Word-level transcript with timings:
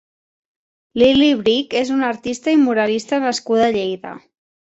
Lily 1.01 1.27
Brick 1.41 1.75
és 1.81 1.91
una 1.97 2.07
artista 2.15 2.57
i 2.57 2.59
muralista 2.63 3.21
nascuda 3.27 3.69
a 3.69 3.71
Lleida. 3.79 4.17